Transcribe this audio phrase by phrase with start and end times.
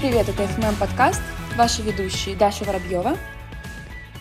[0.00, 1.20] Привет, это ФММ подкаст,
[1.58, 3.18] ваши ведущие Даша Воробьева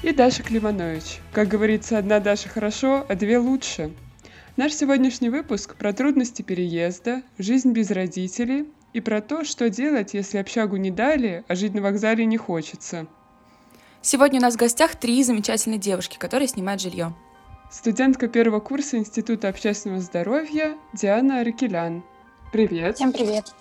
[0.04, 1.20] и Даша Климанович.
[1.32, 3.93] Как говорится, одна Даша хорошо, а две лучше.
[4.57, 10.39] Наш сегодняшний выпуск про трудности переезда, жизнь без родителей и про то, что делать, если
[10.39, 13.07] общагу не дали, а жить на вокзале не хочется.
[14.01, 17.15] Сегодня у нас в гостях три замечательные девушки, которые снимают жилье.
[17.71, 22.04] Студентка первого курса Института общественного здоровья Диана Аракелян.
[22.51, 22.98] Привет.
[22.98, 23.54] Всем привет.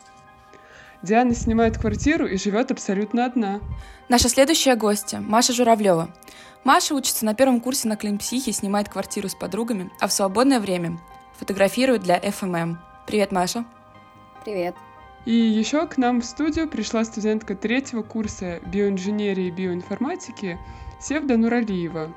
[1.02, 3.60] Диана снимает квартиру и живет абсолютно одна.
[4.08, 6.10] Наша следующая гостья– Маша Журавлева.
[6.64, 10.98] Маша учится на первом курсе на клинпсихе, снимает квартиру с подругами, а в свободное время
[11.36, 12.76] фотографирует для FMM.
[13.06, 13.64] Привет, Маша.
[14.44, 14.74] Привет.
[15.24, 20.58] И еще к нам в студию пришла студентка третьего курса биоинженерии и биоинформатики
[21.00, 22.12] Севда Нуралиева.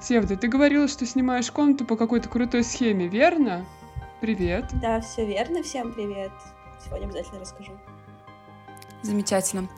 [0.00, 3.64] Севда, ты говорила, что снимаешь комнату по какой-то крутой схеме, верно?
[4.20, 4.66] Привет.
[4.80, 5.62] Да, все верно.
[5.62, 6.32] Всем привет.
[6.84, 7.72] Сегодня обязательно расскажу.
[9.02, 9.68] Замечательно.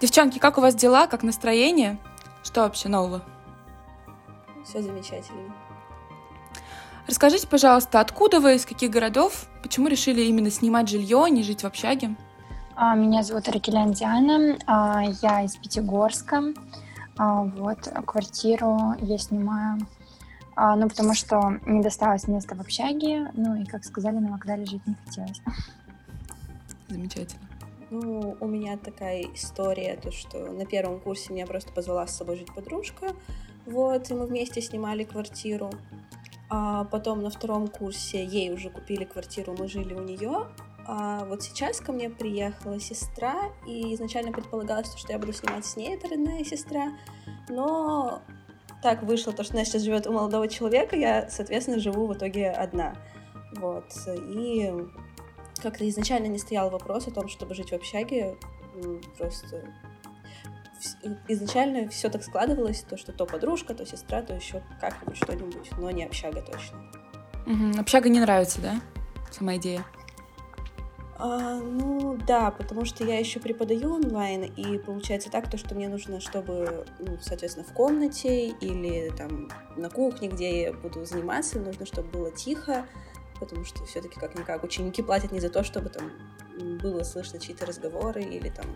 [0.00, 1.98] Девчонки, как у вас дела, как настроение?
[2.42, 3.22] Что вообще нового?
[4.64, 5.54] Все замечательно.
[7.06, 11.62] Расскажите, пожалуйста, откуда вы, из каких городов, почему решили именно снимать жилье, а не жить
[11.62, 12.16] в общаге?
[12.74, 16.52] А, меня зовут Ракелян Диана, а, я из Пятигорска.
[17.16, 19.78] А, вот, квартиру я снимаю,
[20.56, 24.86] ну, потому что не досталось места в общаге, ну, и, как сказали, на вокзале жить
[24.86, 25.40] не хотелось.
[26.88, 27.48] Замечательно.
[27.90, 32.36] Ну, у меня такая история, то что на первом курсе меня просто позвала с собой
[32.36, 33.14] жить подружка,
[33.64, 35.70] вот, и мы вместе снимали квартиру.
[36.48, 40.46] А потом на втором курсе ей уже купили квартиру, мы жили у нее.
[40.88, 45.76] А вот сейчас ко мне приехала сестра, и изначально предполагалось, что я буду снимать с
[45.76, 46.92] ней, это родная сестра,
[47.48, 48.22] но
[48.82, 52.50] так вышло, то, что она сейчас живет у молодого человека, я, соответственно, живу в итоге
[52.50, 52.94] одна.
[53.56, 54.72] Вот, и
[55.70, 58.36] как-то изначально не стоял вопрос о том, чтобы жить в общаге.
[59.18, 59.64] Просто
[61.28, 65.90] изначально все так складывалось, то, что то подружка, то сестра, то еще как-нибудь что-нибудь, но
[65.90, 66.78] не общага точно.
[67.46, 67.80] Угу.
[67.80, 68.80] Общага не нравится, да?
[69.32, 69.84] Сама идея.
[71.18, 75.88] А, ну да, потому что я еще преподаю онлайн, и получается так, то, что мне
[75.88, 81.86] нужно, чтобы, ну, соответственно, в комнате или там на кухне, где я буду заниматься, нужно,
[81.86, 82.84] чтобы было тихо,
[83.38, 86.10] потому что все-таки как-никак ученики платят не за то, чтобы там
[86.78, 88.66] было слышно чьи-то разговоры или там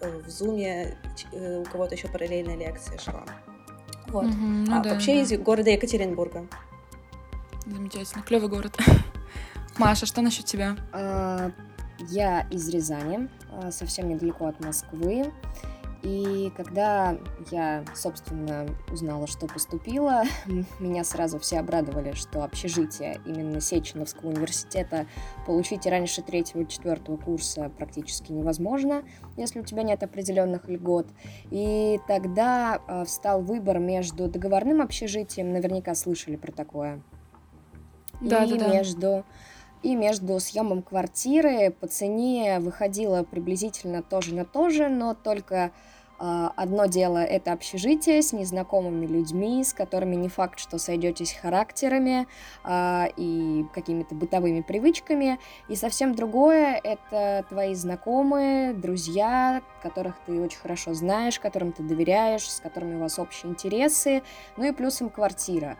[0.00, 0.96] э, в зуме
[1.32, 3.24] э, у кого-то еще параллельная лекция шла.
[4.08, 4.26] Вот.
[4.26, 5.20] Угу, ну а да, вообще да.
[5.22, 6.46] из города Екатеринбурга.
[7.66, 8.76] Замечательно, клевый город.
[9.78, 10.76] Маша, что насчет тебя?
[10.92, 11.50] А,
[12.08, 15.32] я из Рязани, а, совсем недалеко от Москвы.
[16.06, 17.18] И когда
[17.50, 20.22] я, собственно, узнала, что поступила,
[20.78, 25.06] меня сразу все обрадовали, что общежитие именно Сеченовского университета
[25.46, 29.02] получить раньше третьего-четвертого курса практически невозможно,
[29.36, 31.08] если у тебя нет определенных льгот.
[31.50, 37.02] И тогда э, встал выбор между договорным общежитием, наверняка слышали про такое,
[38.20, 38.74] да, и да, да.
[38.74, 39.24] между
[39.82, 45.70] и между съемом квартиры по цене выходило приблизительно тоже на то же, но только
[46.18, 52.26] Одно дело это общежитие с незнакомыми людьми, с которыми не факт, что сойдетесь характерами
[52.64, 55.38] а, и какими-то бытовыми привычками.
[55.68, 62.50] И совсем другое это твои знакомые, друзья, которых ты очень хорошо знаешь, которым ты доверяешь,
[62.50, 64.22] с которыми у вас общие интересы.
[64.56, 65.76] Ну и плюсом квартира.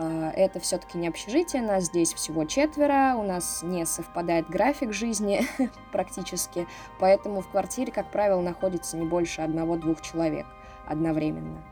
[0.00, 5.44] А, это все-таки не общежитие, нас здесь всего четверо, у нас не совпадает график жизни
[5.92, 6.68] практически,
[7.00, 10.46] поэтому в квартире, как правило, находится не больше одного-двух человек
[10.86, 11.64] одновременно.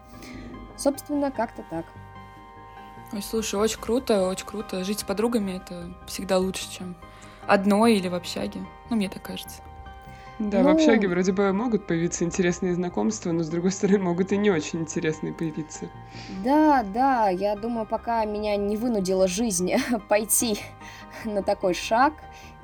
[0.77, 1.87] Собственно, как-то так.
[3.13, 4.83] Ой, слушай, очень круто, очень круто.
[4.83, 6.97] Жить с подругами— это всегда лучше, чем
[7.47, 8.67] одной или в общаге.
[8.91, 9.63] Ну, мне так кажется.
[10.39, 10.65] Да, ну...
[10.65, 14.51] в общаге вроде бы могут появиться интересные знакомства, но с другой стороны могут и не
[14.51, 15.89] очень интересные появиться.
[16.45, 19.73] Да, да, я думаю, пока меня не вынудила жизнь
[20.09, 20.59] пойти
[21.25, 22.13] на такой шаг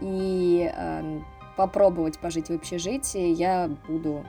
[0.01, 1.21] и э,
[1.57, 4.25] попробовать пожить в общежитии, я буду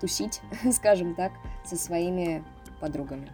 [0.00, 0.40] тусить,
[0.72, 1.32] скажем так,
[1.64, 2.42] со своими
[2.80, 3.30] подругами.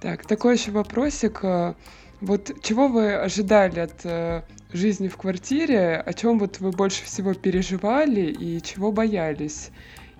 [0.00, 1.44] Так, такой еще вопросик.
[1.44, 1.74] Э,
[2.20, 4.42] вот чего вы ожидали от э,
[4.74, 9.70] жизни в квартире, о чем вот вы больше всего переживали и чего боялись?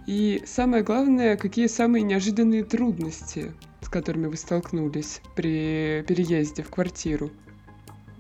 [0.07, 7.31] И самое главное, какие самые неожиданные трудности, с которыми вы столкнулись при переезде в квартиру?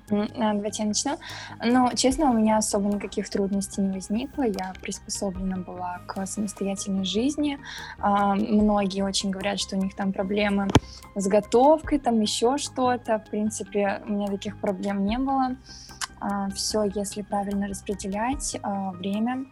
[0.08, 1.18] Давайте я начну.
[1.64, 4.42] Ну, честно, у меня особо никаких трудностей не возникло.
[4.42, 7.58] Я приспособлена была к самостоятельной жизни.
[7.98, 10.68] А, многие очень говорят, что у них там проблемы
[11.14, 13.18] с готовкой, там еще что-то.
[13.18, 15.56] В принципе, у меня таких проблем не было.
[16.26, 19.44] А, все, если правильно распределять а, время,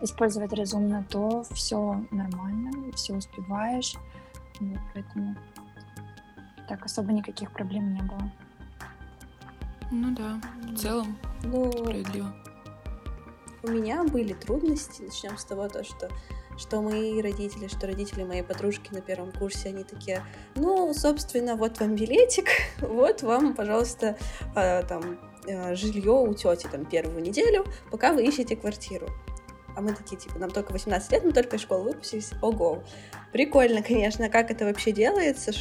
[0.00, 3.94] использовать разумно, то все нормально, все успеваешь.
[4.58, 5.36] Вот, поэтому
[6.68, 8.32] так особо никаких проблем не было.
[9.92, 10.40] Ну да,
[10.72, 12.34] в целом ну, справедливо.
[13.62, 15.02] У меня были трудности.
[15.02, 16.08] Начнем с того, то, что
[16.56, 20.24] что мои родители, что родители моей подружки на первом курсе, они такие,
[20.56, 22.48] ну, собственно, вот вам билетик,
[22.80, 24.16] вот вам, пожалуйста,
[24.56, 25.20] э, там,
[25.74, 29.08] жилье у тети там первую неделю, пока вы ищете квартиру.
[29.76, 32.32] А мы такие, типа, нам только 18 лет, мы только из школы выпустились.
[32.42, 32.82] Ого.
[33.32, 35.52] Прикольно, конечно, как это вообще делается,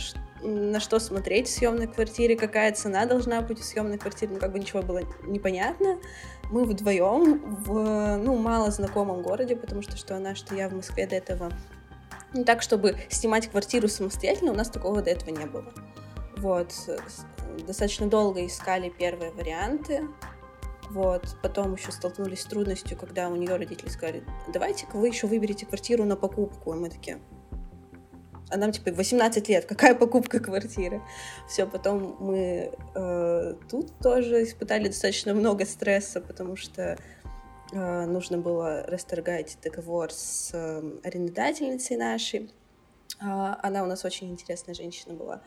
[0.41, 4.51] на что смотреть в съемной квартире, какая цена должна быть в съемной квартире, ну, как
[4.51, 5.99] бы ничего было непонятно.
[6.51, 11.05] Мы вдвоем в, ну, мало знакомом городе, потому что что она, что я в Москве
[11.05, 11.51] до этого.
[12.33, 15.71] Не так, чтобы снимать квартиру самостоятельно, у нас такого до этого не было.
[16.37, 16.73] Вот.
[17.65, 20.07] Достаточно долго искали первые варианты.
[20.89, 21.35] Вот.
[21.41, 26.05] Потом еще столкнулись с трудностью, когда у нее родители сказали, давайте-ка вы еще выберете квартиру
[26.05, 26.73] на покупку.
[26.73, 27.19] И мы такие,
[28.49, 31.01] а нам типа 18 лет, какая покупка квартиры?
[31.47, 36.97] Все, потом мы э, тут тоже испытали достаточно много стресса, потому что
[37.73, 42.49] э, нужно было расторгать договор с э, арендодательницей нашей.
[43.19, 45.41] Э, она у нас очень интересная женщина была.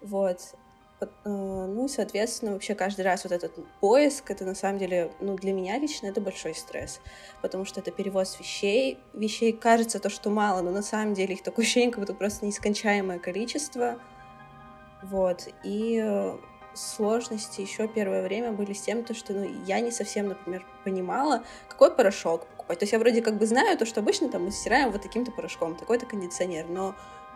[0.00, 0.54] Вот.
[1.00, 5.36] Э, ну и, соответственно, вообще каждый раз вот этот поиск, это на самом деле, ну,
[5.36, 7.00] для меня лично это большой стресс,
[7.42, 8.98] потому что это перевоз вещей.
[9.12, 12.46] Вещей кажется то, что мало, но на самом деле их такое ощущение, как будто просто
[12.46, 14.00] нескончаемое количество.
[15.02, 15.48] Вот.
[15.62, 16.36] И э,
[16.74, 21.44] сложности еще первое время были с тем, то, что ну, я не совсем, например, понимала,
[21.68, 22.80] какой порошок покупать.
[22.80, 25.30] То есть я вроде как бы знаю то, что обычно там мы стираем вот таким-то
[25.30, 26.94] порошком, такой-то кондиционер, но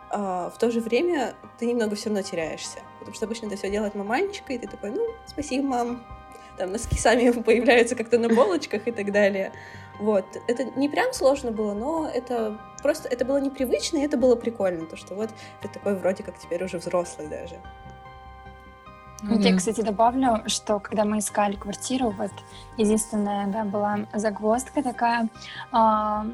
[0.09, 2.79] а, в то же время ты немного все равно теряешься.
[3.03, 6.03] Потому что обычно это все делает маманечка, и ты такой, ну, спасибо, мам.
[6.57, 9.51] Там носки сами появляются как-то на полочках и так далее.
[9.99, 10.25] Вот.
[10.47, 14.85] Это не прям сложно было, но это просто, это было непривычно, и это было прикольно,
[14.85, 15.29] то, что вот
[15.61, 17.55] ты такой вроде как теперь уже взрослый даже.
[19.23, 19.41] Mm-hmm.
[19.41, 22.31] Я, кстати, добавлю, что когда мы искали квартиру, вот
[22.77, 25.29] единственная, да, была загвоздка такая,
[25.71, 26.31] э,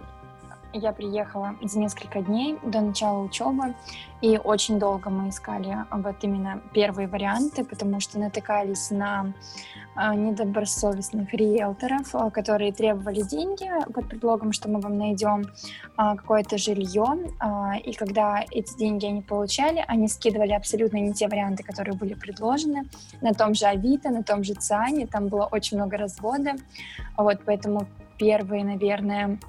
[0.73, 3.73] я приехала за несколько дней до начала учебы,
[4.21, 9.33] и очень долго мы искали вот именно первые варианты, потому что натыкались на
[9.95, 15.43] а, недобросовестных риэлторов, а, которые требовали деньги под предлогом, что мы вам найдем
[15.97, 17.05] а, какое-то жилье,
[17.83, 22.89] и когда эти деньги они получали, они скидывали абсолютно не те варианты, которые были предложены.
[23.21, 26.55] На том же Авито, на том же ЦИАНе, там было очень много развода,
[27.17, 27.87] вот, поэтому
[28.17, 29.39] первые, наверное,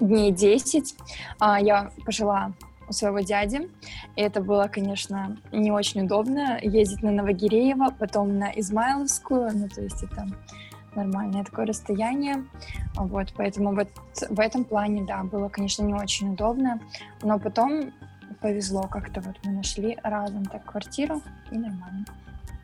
[0.00, 0.94] дней 10
[1.38, 2.52] а, я пожила
[2.88, 3.68] у своего дяди.
[4.16, 9.80] И это было, конечно, не очень удобно ездить на Новогиреево, потом на Измайловскую, ну, то
[9.80, 10.26] есть это
[10.94, 12.44] нормальное такое расстояние.
[12.94, 13.88] Вот, поэтому вот
[14.28, 16.80] в этом плане, да, было, конечно, не очень удобно,
[17.22, 17.92] но потом
[18.40, 22.04] повезло как-то, вот мы нашли разом так квартиру, и нормально.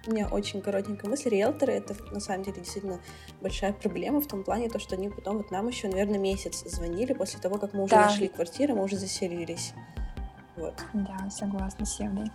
[0.07, 1.29] У меня очень коротенькая мысль.
[1.29, 3.01] Риэлторы— это на самом деле действительно
[3.41, 7.13] большая проблема в том плане, то, что они потом вот нам еще, наверное, месяц звонили
[7.13, 8.07] после того, как мы уже да.
[8.07, 9.75] нашли квартиру, мы уже заселились.
[10.57, 10.75] Вот.
[10.95, 12.31] Да, согласна с Евой.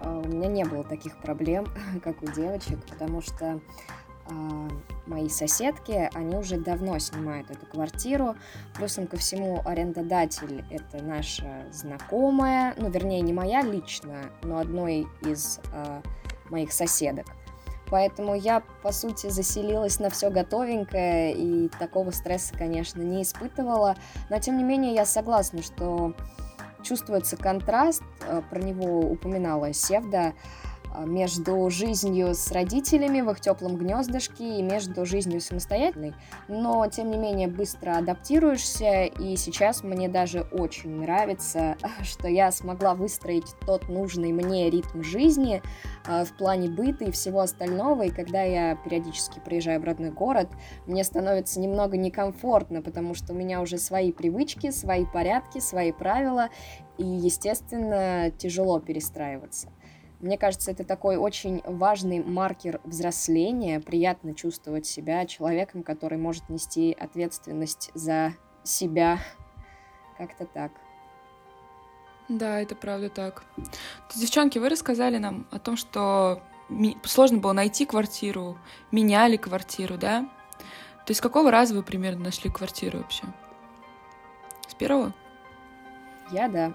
[0.00, 1.66] А, у меня не было таких проблем,
[2.04, 3.60] как у девочек, потому что
[4.26, 4.68] а,
[5.06, 8.36] мои соседки, они уже давно снимают эту квартиру.
[8.74, 15.60] Плюсом ко всему арендодатель это наша знакомая, ну вернее не моя лично, но одной из
[15.72, 16.02] а,
[16.52, 17.26] моих соседок.
[17.90, 23.96] Поэтому я, по сути, заселилась на все готовенькое и такого стресса, конечно, не испытывала.
[24.30, 26.14] Но, тем не менее, я согласна, что
[26.82, 30.32] чувствуется контраст, э, про него упоминала Севда,
[31.00, 36.14] между жизнью с родителями в их теплом гнездышке и между жизнью самостоятельной,
[36.48, 42.94] но тем не менее быстро адаптируешься, и сейчас мне даже очень нравится, что я смогла
[42.94, 45.62] выстроить тот нужный мне ритм жизни
[46.06, 50.48] э, в плане быта и всего остального, и когда я периодически приезжаю в родной город,
[50.86, 56.48] мне становится немного некомфортно, потому что у меня уже свои привычки, свои порядки, свои правила,
[56.98, 59.68] и, естественно, тяжело перестраиваться.
[60.22, 63.80] Мне кажется, это такой очень важный маркер взросления.
[63.80, 69.18] Приятно чувствовать себя человеком, который может нести ответственность за себя.
[70.16, 70.70] Как-то так.
[72.28, 73.44] Да, это правда так.
[74.14, 76.40] Девчонки, вы рассказали нам о том, что
[77.02, 78.56] сложно было найти квартиру,
[78.92, 80.30] меняли квартиру, да?
[81.04, 83.24] То есть какого раза вы примерно нашли квартиру вообще?
[84.68, 85.12] С первого?
[86.30, 86.74] Я, да.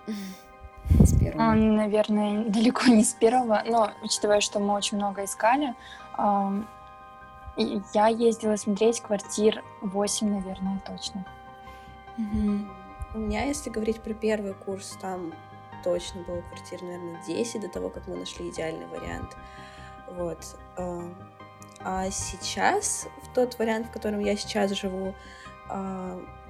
[0.90, 1.54] С первого?
[1.54, 5.74] Наверное, далеко не с первого, но учитывая, что мы очень много искали,
[7.94, 11.26] я ездила смотреть квартир 8, наверное, точно.
[12.18, 12.68] Угу.
[13.16, 15.34] У меня, если говорить про первый курс, там
[15.84, 19.36] точно было квартир, наверное, 10 до того, как мы нашли идеальный вариант.
[20.10, 20.40] Вот.
[21.80, 25.14] А, сейчас, в тот вариант, в котором я сейчас живу,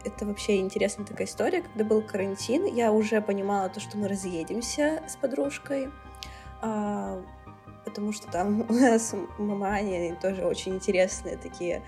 [0.08, 1.62] это вообще интересная такая история.
[1.62, 5.90] Когда был карантин, я уже понимала то, что мы разъедемся с подружкой,
[6.62, 7.22] а,
[7.86, 11.82] потому что там у нас мама Аня тоже очень интересные такие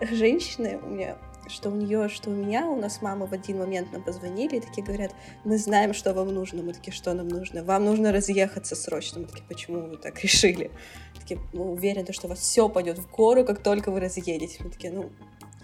[0.00, 0.80] женщины.
[0.82, 1.16] У меня
[1.46, 4.60] что у нее, что у меня, у нас мама в один момент нам позвонили и
[4.60, 5.14] такие говорят,
[5.44, 6.62] мы знаем, что вам нужно.
[6.62, 7.62] Мы такие, что нам нужно?
[7.62, 9.20] Вам нужно разъехаться срочно.
[9.20, 10.70] Мы такие, почему вы так решили?
[11.18, 14.58] Такие, мы уверены, что у вас все пойдет в гору, как только вы разъедетесь.
[14.60, 15.10] Мы такие, ну,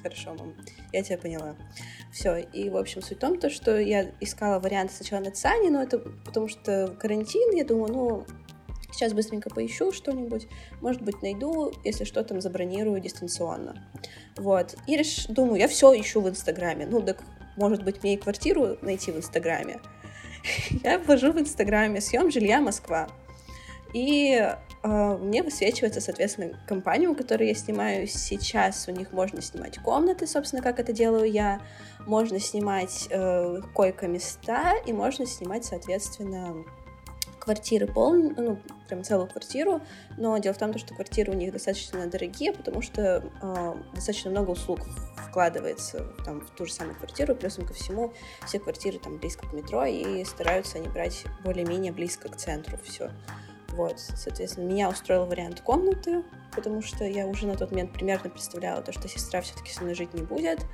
[0.03, 0.55] хорошо, мам,
[0.93, 1.57] я тебя поняла.
[2.13, 5.71] Все, и, в общем, суть в том, то, что я искала варианты сначала на Цане,
[5.71, 8.27] но это потому что карантин, я думаю, ну,
[8.93, 10.49] Сейчас быстренько поищу что-нибудь,
[10.81, 13.89] может быть, найду, если что, там забронирую дистанционно.
[14.37, 14.75] Вот.
[14.87, 15.27] И реш...
[15.27, 16.87] думаю, я все ищу в Инстаграме.
[16.87, 17.23] Ну, так,
[17.57, 19.81] может быть, мне и квартиру найти в Инстаграме.
[20.83, 23.09] Я ввожу в Инстаграме съем жилья Москва.
[23.93, 28.89] И мне высвечивается, соответственно, компания, у которой я снимаю сейчас.
[28.89, 31.61] У них можно снимать комнаты, собственно, как это делаю я.
[32.07, 36.65] Можно снимать э, койко-места, и можно снимать, соответственно,
[37.41, 39.81] квартиры полные, ну, прям целую квартиру,
[40.17, 44.51] но дело в том, что квартиры у них достаточно дорогие, потому что э, достаточно много
[44.51, 44.81] услуг
[45.29, 48.13] вкладывается там, в ту же самую квартиру, плюсом ко всему
[48.47, 53.11] все квартиры там близко к метро, и стараются они брать более-менее близко к центру все.
[53.73, 56.25] Вот, соответственно, меня устроил вариант комнаты,
[56.55, 59.95] потому что я уже на тот момент примерно представляла то, что сестра все-таки со мной
[59.95, 60.67] жить не будет.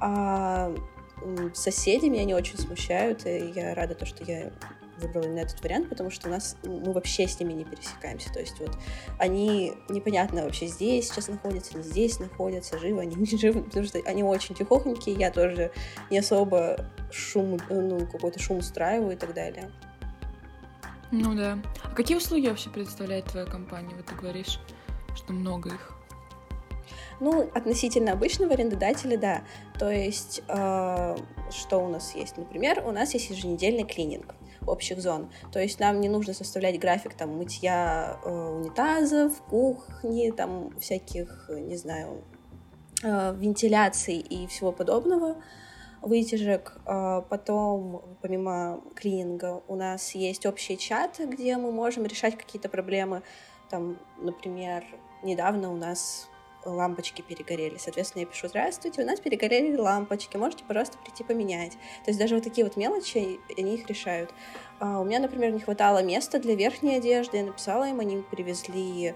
[0.00, 0.72] А
[1.54, 4.52] соседи меня не очень смущают, и я рада то, что я
[4.98, 8.32] выбрала именно этот вариант, потому что у нас мы вообще с ними не пересекаемся.
[8.32, 8.70] То есть вот
[9.18, 13.98] они непонятно вообще здесь сейчас находятся, не здесь находятся, живы они, не живы, потому что
[14.06, 15.70] они очень тихохонькие, я тоже
[16.10, 19.70] не особо шум, ну, какой-то шум устраиваю и так далее.
[21.12, 21.58] Ну да.
[21.84, 23.94] А какие услуги вообще предоставляет твоя компания?
[23.96, 24.58] Вот ты говоришь,
[25.14, 25.92] что много их.
[27.18, 29.42] Ну, относительно обычного арендодателя, да.
[29.78, 31.16] То есть, э,
[31.50, 32.36] что у нас есть?
[32.36, 34.34] Например, у нас есть еженедельный клининг
[34.66, 35.30] общих зон.
[35.52, 41.76] То есть нам не нужно составлять график там мытья э, унитазов, кухни, там всяких, не
[41.76, 42.24] знаю,
[43.02, 45.36] э, вентиляций и всего подобного
[46.02, 46.76] вытяжек.
[46.86, 53.22] Э, потом, помимо клининга, у нас есть общие чаты, где мы можем решать какие-то проблемы.
[53.70, 54.84] Там, например,
[55.22, 56.28] недавно у нас
[56.70, 57.76] лампочки перегорели.
[57.78, 61.72] Соответственно, я пишу, здравствуйте, у нас перегорели лампочки, можете, пожалуйста, прийти поменять.
[62.04, 64.32] То есть даже вот такие вот мелочи, они их решают.
[64.78, 69.14] А у меня, например, не хватало места для верхней одежды, я написала им, они привезли,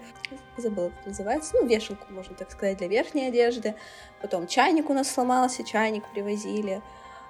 [0.57, 3.75] забыла, как называется, ну, вешалку, можно так сказать, для верхней одежды.
[4.21, 6.81] Потом чайник у нас сломался, чайник привозили.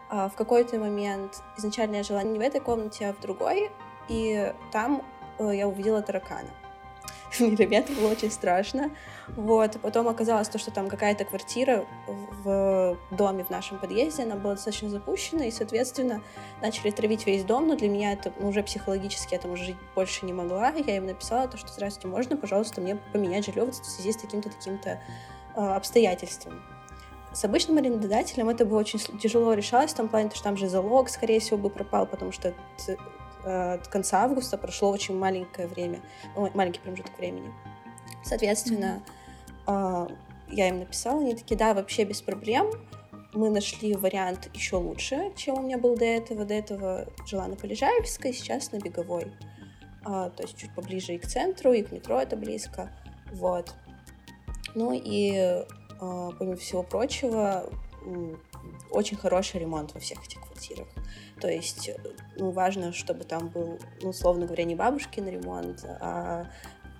[0.09, 3.71] А в какой-то момент изначально я жила не в этой комнате, а в другой,
[4.09, 5.05] и там
[5.39, 6.49] э, я увидела таракана.
[7.39, 8.91] Ребята, было очень страшно.
[9.29, 9.79] Вот.
[9.81, 14.89] Потом оказалось то, что там какая-то квартира в доме в нашем подъезде, она была достаточно
[14.89, 16.21] запущена, и, соответственно,
[16.61, 19.77] начали травить весь дом, но для меня это ну, уже психологически я там уже жить
[19.95, 20.69] больше не могла.
[20.71, 24.49] Я им написала то, что, здравствуйте, можно, пожалуйста, мне поменять жилье в связи с таким-то,
[24.49, 24.99] таким-то
[25.55, 26.61] э, обстоятельством.
[27.33, 31.07] С обычным арендодателем это бы очень тяжело решалось, в том плане, что там же залог,
[31.07, 32.53] скорее всего, бы пропал, потому что
[33.43, 36.01] Э, конца августа прошло очень маленькое время,
[36.53, 37.51] маленький промежуток времени.
[38.23, 39.03] Соответственно,
[39.65, 40.17] mm-hmm.
[40.49, 42.69] я им написала, они такие, да, вообще без проблем.
[43.33, 46.45] Мы нашли вариант еще лучше, чем у меня был до этого.
[46.45, 49.31] До этого жила на Полежаевской, сейчас на Беговой.
[50.03, 52.91] А, то есть чуть поближе и к центру, и к метро это близко.
[53.31, 53.73] Вот.
[54.75, 55.33] Ну и
[55.99, 57.69] а, помимо всего прочего,
[58.89, 60.87] очень хороший ремонт во всех этих квартирах.
[61.39, 61.89] То есть,
[62.37, 66.47] ну, важно, чтобы там был, ну, условно говоря, не бабушкин ремонт, а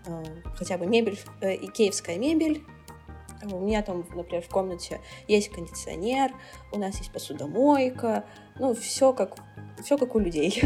[0.06, 0.24] э,
[0.56, 2.64] хотя бы мебель, э, икеевская мебель.
[3.44, 6.32] У меня там, например, в комнате есть кондиционер,
[6.72, 8.24] у нас есть посудомойка,
[8.60, 9.36] ну, все как,
[9.84, 10.62] все как у людей.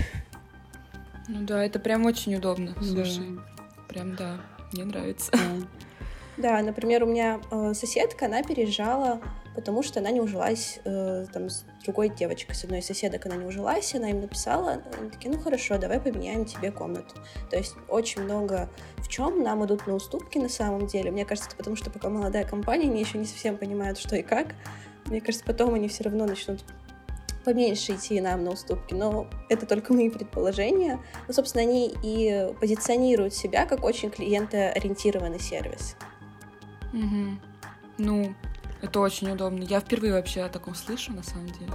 [1.28, 3.24] Ну да, это прям очень удобно, слушай.
[3.30, 3.42] Да.
[3.88, 4.42] Прям да,
[4.74, 5.32] мне нравится.
[5.32, 5.40] Да.
[6.38, 9.22] Да, например, у меня э, соседка, она переезжала,
[9.56, 13.36] потому что она не ужилась э, там с другой девочкой, с одной из соседок она
[13.36, 17.16] не ужилась, она им написала, они такие, ну хорошо, давай поменяем тебе комнату.
[17.50, 21.10] То есть очень много в чем нам идут на уступки на самом деле.
[21.10, 24.22] Мне кажется, это потому что пока молодая компания, они еще не совсем понимают, что и
[24.22, 24.56] как.
[25.06, 26.64] Мне кажется, потом они все равно начнут
[27.46, 31.00] поменьше идти нам на уступки, но это только мои предположения.
[31.28, 35.96] Ну, собственно, они и позиционируют себя как очень клиентоориентированный сервис.
[36.96, 37.40] Угу.
[37.98, 38.36] Ну,
[38.82, 39.64] это очень удобно.
[39.64, 41.72] Я впервые вообще о таком слышу, на самом деле.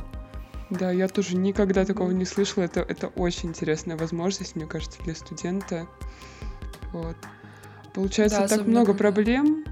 [0.71, 2.65] Да, я тоже никогда такого не слышала.
[2.65, 5.87] Это, это очень интересная возможность, мне кажется, для студента.
[6.93, 7.17] Вот.
[7.93, 8.99] Получается, да, так много когда...
[9.11, 9.65] проблем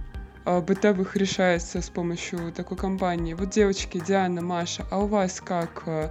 [0.61, 3.35] бытовых решается с помощью такой компании.
[3.35, 5.83] Вот, девочки, Диана, Маша, а у вас как?
[5.87, 6.11] А,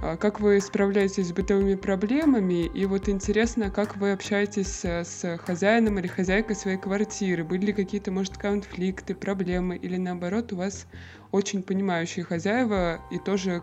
[0.00, 2.66] а, как вы справляетесь с бытовыми проблемами?
[2.66, 7.44] И вот интересно, как вы общаетесь э, с хозяином или хозяйкой своей квартиры?
[7.44, 9.76] Были ли какие-то, может, конфликты, проблемы?
[9.76, 10.86] Или наоборот, у вас
[11.30, 13.62] очень понимающие хозяева и тоже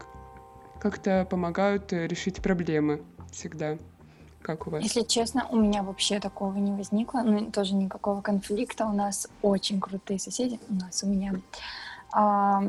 [0.80, 3.01] как-то помогают э, решить проблемы
[3.32, 3.78] всегда.
[4.41, 4.83] Как у вас?
[4.83, 8.86] Если честно, у меня вообще такого не возникло, ну, тоже никакого конфликта.
[8.86, 11.33] У нас очень крутые соседи, у нас, у меня.
[12.12, 12.63] А,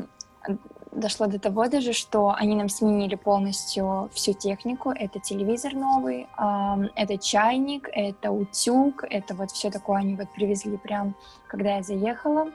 [0.91, 4.91] дошло до того даже, что они нам сменили полностью всю технику.
[4.91, 10.77] Это телевизор новый, а, это чайник, это утюг, это вот все такое они вот привезли
[10.77, 11.15] прям,
[11.47, 12.51] когда я заехала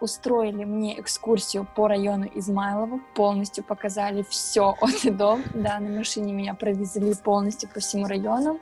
[0.00, 5.38] устроили мне экскурсию по району Измайлова, полностью показали все от и до.
[5.54, 8.60] Да, на машине меня провезли полностью по всему району.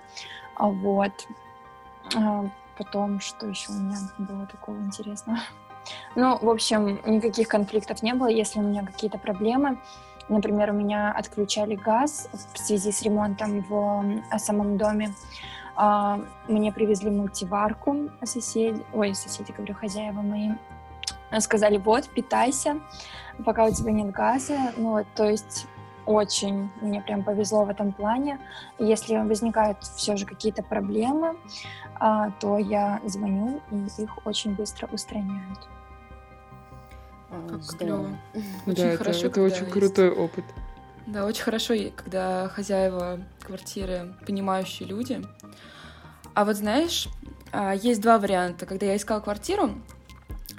[0.55, 1.12] А, вот.
[2.17, 2.47] А,
[2.79, 5.38] потом, что еще у меня было такого интересного?
[6.15, 8.29] Ну, в общем, никаких конфликтов не было.
[8.29, 9.79] Если у меня какие-то проблемы,
[10.29, 15.15] например, у меня отключали газ в связи с ремонтом в самом доме,
[15.76, 20.53] а, мне привезли мультиварку соседи, ой, соседи, говорю, хозяева мои,
[21.40, 22.80] сказали, вот, питайся,
[23.45, 24.73] пока у тебя нет газа.
[24.76, 25.66] Ну, вот, то есть
[26.06, 28.38] очень мне прям повезло в этом плане.
[28.78, 31.37] Если возникают все же какие-то проблемы,
[31.99, 35.68] а, то я звоню, и их очень быстро устраняют.
[37.30, 38.16] А, как клево.
[38.66, 39.26] Очень да, хорошо.
[39.26, 39.73] Это, это очень есть...
[39.73, 40.45] крутой опыт.
[41.06, 45.23] Да, очень хорошо, когда хозяева квартиры понимающие люди.
[46.34, 47.08] А вот знаешь,
[47.52, 48.67] а, есть два варианта.
[48.67, 49.75] Когда я искала квартиру,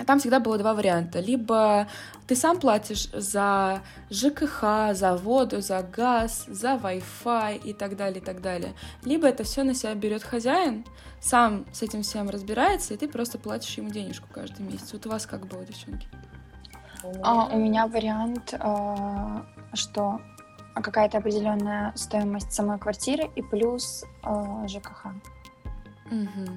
[0.06, 1.20] там всегда было два варианта.
[1.20, 1.88] Либо
[2.28, 8.24] ты сам платишь за ЖКХ, за воду, за газ, за Wi-Fi и так далее, и
[8.24, 8.74] так далее.
[9.04, 10.86] Либо это все на себя берет хозяин,
[11.20, 14.94] сам с этим всем разбирается, и ты просто платишь ему денежку каждый месяц.
[14.94, 16.08] Вот у вас как было, девчонки?
[17.24, 19.42] А, у меня вариант, э,
[19.74, 20.20] что
[20.74, 25.08] какая-то определенная стоимость самой квартиры и плюс э, ЖКХ.
[26.12, 26.52] Угу.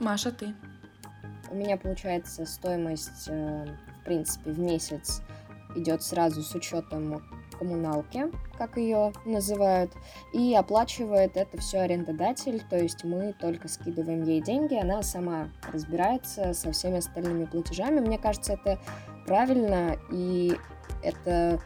[0.00, 0.54] Маша, ты?
[1.52, 3.66] У меня получается стоимость, э,
[4.00, 5.20] в принципе, в месяц
[5.76, 7.22] идет сразу с учетом
[7.58, 8.24] коммуналки,
[8.56, 9.92] как ее называют,
[10.32, 16.54] и оплачивает это все арендодатель, то есть мы только скидываем ей деньги, она сама разбирается
[16.54, 18.00] со всеми остальными платежами.
[18.00, 18.80] Мне кажется, это
[19.26, 20.56] правильно, и
[21.02, 21.60] это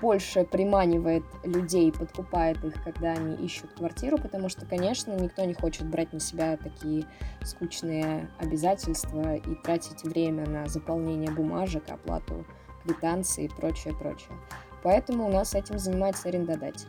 [0.00, 5.86] больше приманивает людей, подкупает их, когда они ищут квартиру, потому что, конечно, никто не хочет
[5.86, 7.04] брать на себя такие
[7.42, 12.46] скучные обязательства и тратить время на заполнение бумажек, оплату
[12.84, 14.36] квитанции и прочее, прочее.
[14.82, 16.88] Поэтому у нас этим занимается арендодатель.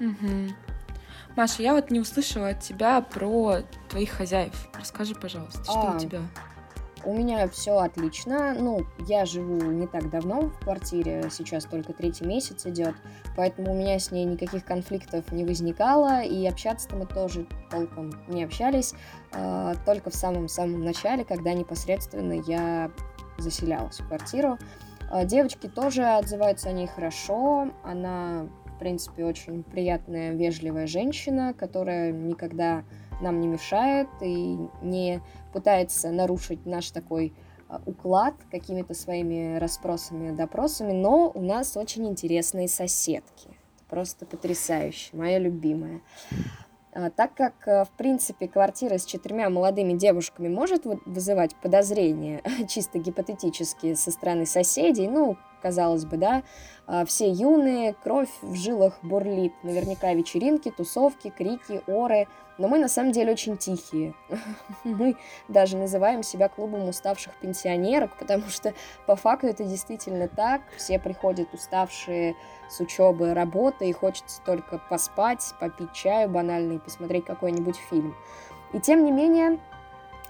[0.00, 0.54] Угу.
[1.36, 4.68] Маша, я вот не услышала от тебя про твоих хозяев.
[4.78, 6.20] Расскажи, пожалуйста, что а, у тебя?
[7.06, 8.54] У меня все отлично.
[8.54, 12.94] Ну, я живу не так давно в квартире, сейчас только третий месяц идет,
[13.36, 18.44] поэтому у меня с ней никаких конфликтов не возникало, и общаться мы тоже толком не
[18.44, 18.94] общались,
[19.32, 22.90] э, только в самом-самом начале, когда непосредственно я
[23.36, 24.58] заселялась в квартиру.
[25.12, 32.12] Э, девочки тоже отзываются о ней хорошо, она, в принципе, очень приятная, вежливая женщина, которая
[32.12, 32.84] никогда
[33.20, 35.20] нам не мешает и не
[35.52, 37.32] пытается нарушить наш такой
[37.68, 43.48] а, уклад какими-то своими расспросами, допросами, но у нас очень интересные соседки.
[43.88, 46.00] Просто потрясающе, моя любимая.
[46.92, 52.98] А, так как, а, в принципе, квартира с четырьмя молодыми девушками может вызывать подозрения, чисто
[52.98, 56.42] гипотетические, со стороны соседей, ну, казалось бы, да,
[57.06, 63.12] все юные, кровь в жилах бурлит, наверняка вечеринки, тусовки, крики, оры– но мы на самом
[63.12, 64.14] деле очень тихие.
[64.84, 65.16] Мы
[65.48, 68.74] даже называем себя клубом уставших пенсионерок, потому что
[69.06, 70.62] по факту это действительно так.
[70.76, 72.36] Все приходят уставшие
[72.68, 78.14] с учебы, работы, и хочется только поспать, попить чаю банально и посмотреть какой-нибудь фильм.
[78.72, 79.58] И тем не менее,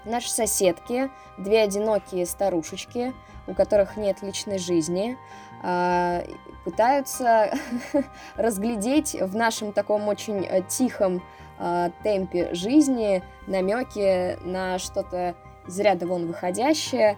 [0.05, 3.13] наши соседки, две одинокие старушечки,
[3.47, 5.17] у которых нет личной жизни,
[5.61, 6.23] а,
[6.63, 7.51] пытаются
[8.35, 11.21] разглядеть в нашем таком очень э, тихом
[11.59, 15.35] э, темпе жизни намеки на что-то
[15.67, 17.17] из ряда вон выходящее.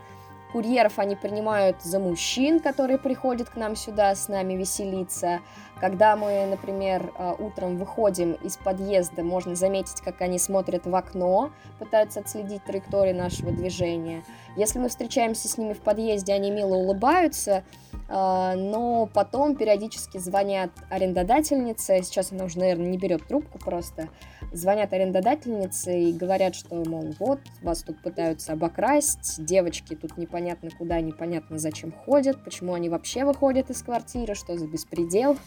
[0.51, 5.41] Курьеров они принимают за мужчин, которые приходят к нам сюда с нами веселиться.
[5.79, 11.51] Когда мы, например, а, утром выходим из подъезда, можно заметить, как они смотрят в окно,
[11.79, 14.23] пытаются отследить траекторию нашего движения.
[14.55, 17.63] Если мы встречаемся с ними в подъезде, они мило улыбаются,
[18.09, 24.09] а, но потом периодически звонят арендодательнице, сейчас она уже, наверное, не берет трубку просто,
[24.51, 31.01] звонят арендодательнице и говорят, что, мол, вот, вас тут пытаются обокрасть, девочки тут непонятно куда,
[31.01, 35.37] непонятно зачем ходят, почему они вообще выходят из квартиры, что за беспредел.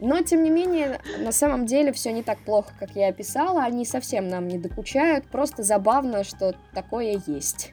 [0.00, 3.84] Но, тем не менее, на самом деле все не так плохо, как я описала, они
[3.84, 7.72] совсем нам не докучают, просто забавно, что такое есть.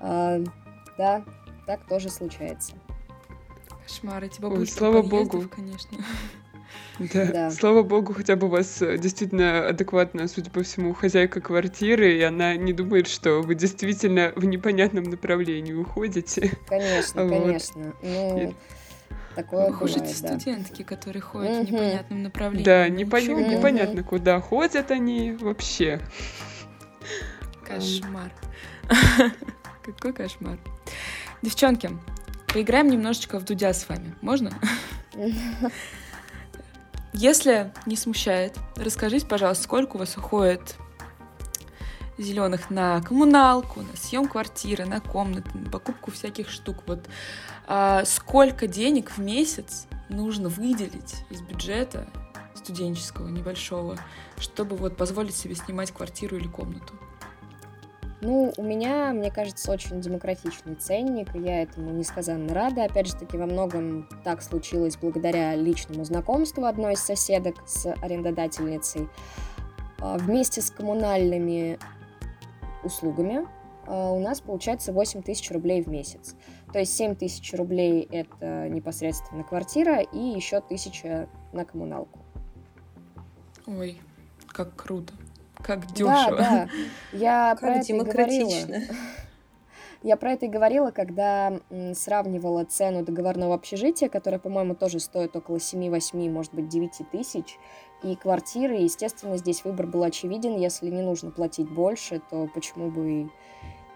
[0.00, 0.40] А,
[0.98, 1.24] да,
[1.66, 2.74] так тоже случается.
[3.82, 5.44] Кошмар, эти Ой, слава богу.
[5.48, 5.98] конечно.
[6.98, 7.26] Да.
[7.26, 12.16] да, слава богу, хотя бы у вас э, действительно адекватная, судя по всему, хозяйка квартиры,
[12.16, 16.56] и она не думает, что вы действительно в непонятном направлении уходите.
[16.68, 17.42] Конечно, вот.
[17.42, 17.94] конечно.
[18.00, 18.54] Ну, и...
[19.34, 20.06] такое Вы бывает, да.
[20.06, 21.66] студентки, которые ходят угу.
[21.66, 22.64] в непонятном направлении.
[22.64, 23.20] Да, непон...
[23.22, 26.00] непонятно, куда ходят они вообще.
[27.66, 28.30] Кошмар.
[29.84, 30.58] Какой кошмар.
[31.42, 31.90] Девчонки,
[32.52, 34.14] поиграем немножечко в Дудя с вами.
[34.22, 34.50] Можно?
[37.12, 40.76] Если не смущает, расскажите, пожалуйста, сколько у вас уходит
[42.18, 46.76] зеленых на коммуналку, на съем квартиры, на комнаты, на покупку всяких штук.
[46.86, 47.06] Вот
[47.66, 52.06] а, сколько денег в месяц нужно выделить из бюджета
[52.54, 53.98] студенческого небольшого,
[54.38, 56.94] чтобы вот позволить себе снимать квартиру или комнату?
[58.20, 62.84] Ну, у меня, мне кажется, очень демократичный ценник, и я этому несказанно рада.
[62.84, 69.10] Опять же таки, во многом так случилось благодаря личному знакомству одной из соседок с арендодательницей.
[69.98, 71.78] А, вместе с коммунальными
[72.84, 73.46] услугами
[73.86, 76.36] а, у нас получается 8 тысяч рублей в месяц.
[76.72, 82.20] То есть 7 тысяч рублей– это непосредственно квартира и еще тысяча на коммуналку.
[83.66, 84.00] Ой,
[84.48, 85.12] как круто
[85.64, 86.36] как дешево.
[86.36, 86.68] Да, да.
[87.12, 88.50] Я как про это и говорила.
[90.02, 91.60] Я про это и говорила, когда
[91.94, 97.58] сравнивала цену договорного общежития, которое, по-моему, тоже стоит около 7-8, может быть, 9 тысяч,
[98.04, 98.74] и квартиры.
[98.74, 100.56] Естественно, здесь выбор был очевиден.
[100.56, 103.30] Если не нужно платить больше, то почему бы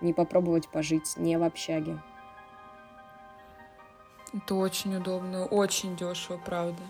[0.01, 1.99] не попробовать пожить не в общаге?
[4.33, 6.83] Это очень удобно, очень дешево, правда.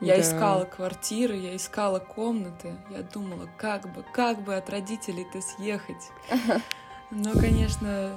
[0.00, 0.20] Я да.
[0.20, 6.10] искала квартиры, я искала комнаты, я думала, как бы, как бы от родителей-то съехать.
[7.10, 8.12] Но, конечно,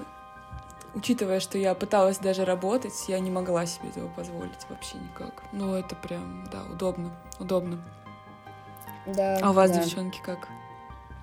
[0.93, 5.43] учитывая, что я пыталась даже работать, я не могла себе этого позволить вообще никак.
[5.53, 7.79] Ну, это прям, да, удобно, удобно.
[9.05, 9.39] Да.
[9.41, 9.83] А у вас, да.
[9.83, 10.47] девчонки, как?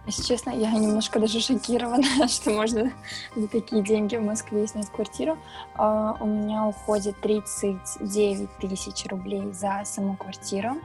[0.06, 2.92] Если честно, я немножко даже шокирована, что можно
[3.34, 5.36] за такие деньги в Москве снять квартиру.
[5.76, 10.80] Uh, у меня уходит 39 тысяч рублей за саму квартиру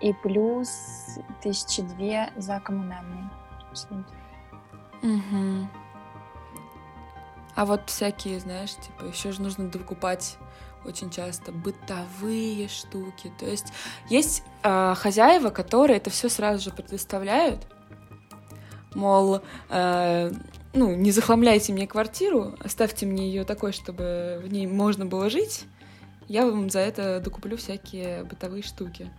[0.00, 0.70] и плюс
[1.42, 3.30] тысячи две за коммунальные
[5.02, 5.68] Угу.
[7.54, 10.38] А вот всякие, знаешь, типа, еще же нужно докупать
[10.84, 13.32] очень часто бытовые штуки.
[13.38, 13.66] То есть
[14.08, 17.66] есть э, хозяева, которые это все сразу же предоставляют,
[18.94, 20.32] мол, э,
[20.72, 25.64] ну, не захламляйте мне квартиру, оставьте мне ее такой, чтобы в ней можно было жить,
[26.28, 29.10] я вам за это докуплю всякие бытовые штуки.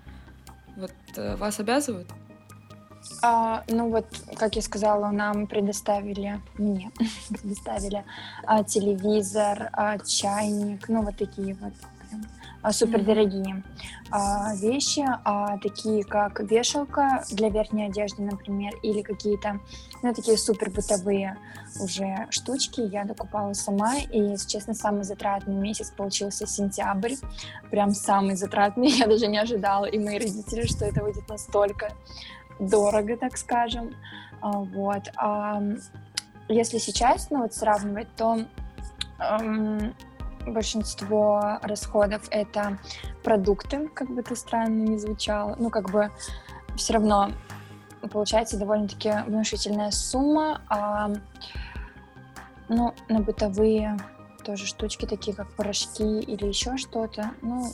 [0.78, 2.08] Вот э, вас обязывают?
[3.22, 6.92] А, ну вот, как я сказала, нам предоставили, мне
[7.30, 8.04] предоставили
[8.46, 11.74] а, телевизор, а, чайник, ну вот такие вот
[12.62, 13.64] а, супердорогие
[14.12, 19.60] а, вещи, а, такие как вешалка для верхней одежды, например, или какие-то,
[20.04, 21.38] ну, такие супер бытовые
[21.80, 27.16] уже штучки я докупала сама, и, если честно, самый затратный месяц получился сентябрь,
[27.72, 31.94] прям самый затратный, я даже не ожидала, и мои родители, что это выйдет настолько
[32.60, 33.96] дорого, так скажем,
[34.42, 35.12] а, вот.
[35.16, 35.62] А,
[36.48, 38.40] если сейчас, ну, вот сравнивать, то
[40.48, 42.80] большинство расходов это
[43.24, 45.56] продукты, как бы это странно не звучало.
[45.60, 46.10] Ну, как бы
[46.76, 47.32] все равно
[48.12, 50.62] получается довольно-таки внушительная сумма.
[50.68, 51.12] А,
[52.70, 53.98] ну, на бытовые
[54.44, 57.72] тоже штучки, такие как порошки или еще что-то, ну,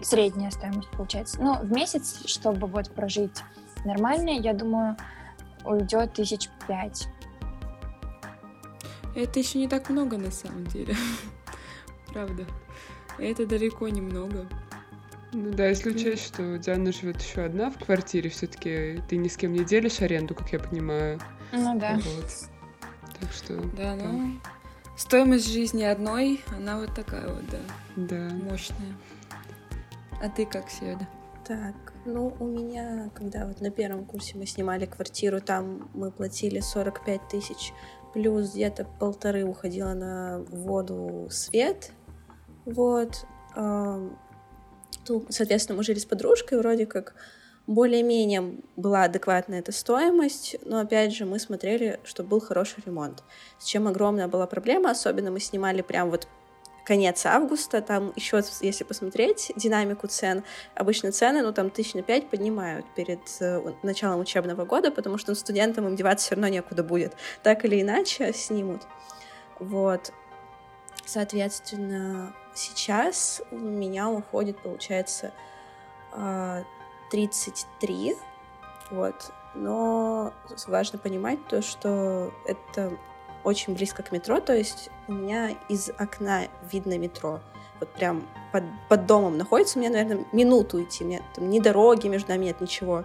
[0.00, 1.40] средняя стоимость получается.
[1.40, 3.42] Ну, в месяц, чтобы вот прожить
[3.84, 4.96] нормально, я думаю,
[5.64, 7.08] уйдет тысяч пять.
[9.14, 10.94] Это еще не так много на самом деле
[12.12, 12.46] правда.
[13.18, 14.46] Это далеко немного.
[15.32, 19.36] Ну да, если учесть, что Диана живет еще одна в квартире, все-таки ты ни с
[19.36, 21.20] кем не делишь аренду, как я понимаю.
[21.52, 21.94] Ну да.
[21.96, 22.48] Вот.
[23.20, 23.60] Так что.
[23.76, 24.40] Да, ну.
[24.96, 27.58] стоимость жизни одной, она вот такая вот, да.
[27.96, 28.34] Да.
[28.34, 28.96] Мощная.
[30.22, 31.06] А ты как, Седа?
[31.46, 31.74] Так,
[32.12, 37.28] ну, у меня, когда вот на первом курсе мы снимали квартиру, там мы платили 45
[37.28, 37.72] тысяч,
[38.14, 41.92] плюс где-то полторы уходило на воду, свет,
[42.64, 43.26] вот.
[45.30, 47.14] Соответственно, мы жили с подружкой, вроде как
[47.66, 53.22] более-менее была адекватная эта стоимость, но опять же мы смотрели, чтобы был хороший ремонт.
[53.58, 56.28] С чем огромная была проблема, особенно мы снимали прям вот
[56.88, 60.42] конец августа, там еще, если посмотреть динамику цен,
[60.74, 65.34] обычно цены, ну, там, тысяч на пять поднимают перед э, началом учебного года, потому что
[65.34, 67.14] студентам им деваться все равно некуда будет.
[67.42, 68.86] Так или иначе снимут.
[69.60, 70.12] Вот.
[71.04, 75.32] Соответственно, сейчас у меня уходит, получается,
[77.10, 79.30] 33, а, вот.
[79.54, 80.32] Но
[80.66, 82.96] важно понимать то, что это
[83.44, 87.40] очень близко к метро, то есть у меня из окна видно метро.
[87.80, 92.30] Вот прям под, под домом находится, меня, наверное, минуту идти, меня там ни дороги между
[92.30, 93.04] нами нет, ничего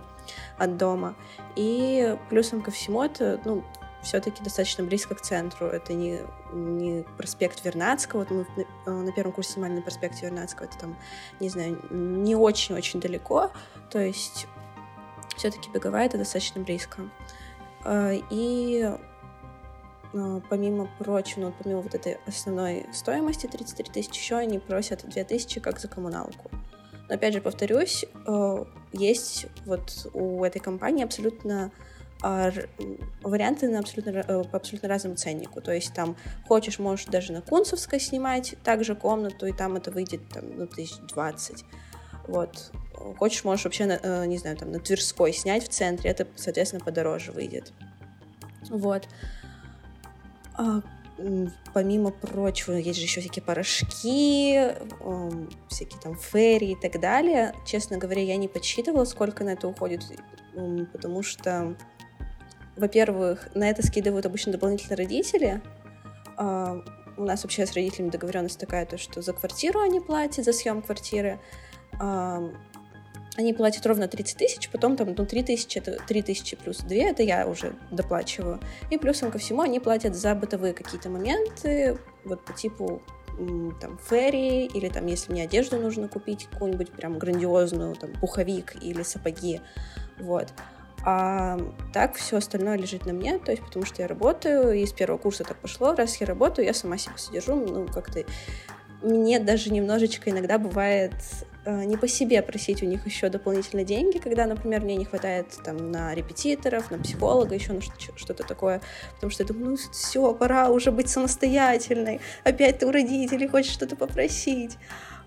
[0.57, 1.15] от дома.
[1.55, 3.63] И плюсом ко всему это, ну,
[4.03, 5.67] все-таки достаточно близко к центру.
[5.67, 6.19] Это не,
[6.51, 8.19] не проспект Вернадского.
[8.19, 10.65] Вот мы на, на первом курсе снимали на проспекте Вернадского.
[10.65, 10.97] Это там,
[11.39, 13.51] не знаю, не очень-очень далеко.
[13.89, 14.47] То есть
[15.37, 17.01] все-таки беговая это достаточно близко.
[17.83, 18.91] А, и
[20.49, 25.59] помимо прочего, ну, помимо вот этой основной стоимости 33 тысячи, еще они просят 2 тысячи
[25.59, 26.51] как за коммуналку.
[27.09, 31.71] Но опять же, повторюсь, э, есть вот у этой компании абсолютно
[32.25, 32.51] а,
[33.21, 35.59] варианты на абсолютно, э, по абсолютно разному ценнику.
[35.59, 36.15] То есть там
[36.47, 40.95] хочешь, можешь даже на Кунцевской снимать также комнату, и там это выйдет там, ну, тысяч
[41.09, 41.65] двадцать.
[42.25, 42.71] Вот.
[43.17, 46.81] Хочешь, можешь вообще, на, э, не знаю, там на Тверской снять в центре, это, соответственно,
[46.81, 47.73] подороже выйдет.
[48.69, 49.09] Вот.
[50.55, 50.81] А,
[51.73, 57.53] помимо прочего, есть же еще всякие порошки, эм, всякие там ферри и так далее.
[57.65, 60.03] Честно говоря, я не подсчитывала, сколько на это уходит,
[60.91, 61.75] потому что
[62.75, 65.61] во-первых, на это скидывают обычно дополнительно родители.
[66.37, 66.81] А,
[67.17, 70.81] у нас вообще с родителями договоренность такая, то, что за квартиру они платят, за съем
[70.81, 71.39] квартиры.
[73.35, 76.95] Они платят ровно 30 тысяч, потом там, ну, 3 тысячи, это 3 тысячи плюс 2,
[76.95, 78.59] это я уже доплачиваю.
[78.91, 83.01] И плюсом ко всему они платят за бытовые какие-то моменты, вот по типу
[83.81, 89.01] там ферри, или там, если мне одежду нужно купить, какую-нибудь прям грандиозную, там, пуховик или
[89.01, 89.61] сапоги,
[90.19, 90.49] вот.
[91.05, 91.59] А
[91.91, 95.17] так все остальное лежит на мне, то есть потому что я работаю, и с первого
[95.17, 98.23] курса так пошло, раз я работаю, я сама себя содержу, ну как-то
[99.01, 101.13] мне даже немножечко иногда бывает
[101.65, 105.91] не по себе просить у них еще дополнительно деньги, когда, например, мне не хватает там
[105.91, 108.81] на репетиторов, на психолога, еще на что-то такое,
[109.15, 113.73] потому что я думаю, ну все, пора уже быть самостоятельной, опять ты у родителей хочешь
[113.73, 114.77] что-то попросить.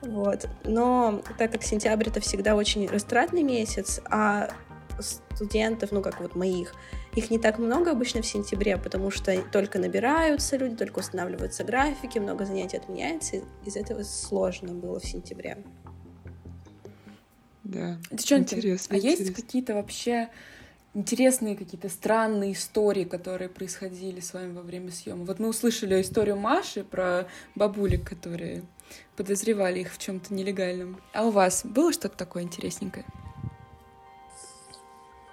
[0.02, 0.46] Вот.
[0.64, 4.50] Но так как сентябрь это всегда очень растратный месяц, а
[5.00, 6.74] студентов, ну как вот моих,
[7.14, 12.18] их не так много обычно в сентябре, потому что только набираются люди, только устанавливаются графики,
[12.18, 15.58] много занятий отменяется, из этого сложно было в сентябре.
[17.66, 17.98] Да.
[18.12, 19.22] Девчонки, интересно, а интересно.
[19.24, 20.28] есть какие-то вообще
[20.94, 25.24] интересные какие-то странные истории, которые происходили с вами во время съема.
[25.24, 27.26] Вот мы услышали историю Маши про
[27.56, 28.62] бабулек, которые
[29.16, 31.00] подозревали их в чем-то нелегальном.
[31.12, 33.04] А у вас было что-то такое интересненькое?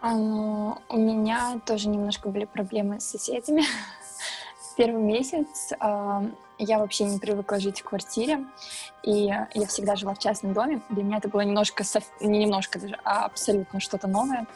[0.02, 3.63] А, ну, у меня тоже немножко были проблемы с соседями.
[4.75, 6.21] Первый месяц э,
[6.57, 8.45] я вообще не привыкла жить в квартире,
[9.03, 10.81] и я всегда жила в частном доме.
[10.89, 11.83] Для меня это было немножко,
[12.21, 14.47] не немножко даже, а абсолютно что-то новое.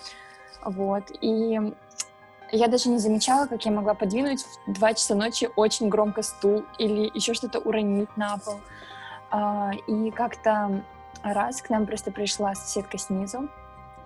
[0.63, 1.03] Вот.
[1.21, 1.59] И
[2.51, 6.63] я даже не замечала, как я могла подвинуть в 2 часа ночи очень громко стул
[6.77, 8.59] или еще что-то уронить на пол.
[9.29, 10.83] А, и как-то
[11.23, 13.49] раз к нам просто пришла соседка снизу,